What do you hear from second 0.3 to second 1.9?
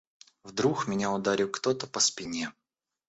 Вдруг меня ударил кто-то